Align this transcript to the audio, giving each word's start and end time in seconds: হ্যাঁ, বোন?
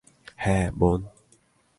হ্যাঁ, 0.35 0.71
বোন? 0.71 0.99